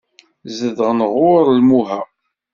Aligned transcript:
Zedɣen 0.57 0.99
ɣur 1.13 1.45
Imuha. 1.59 1.99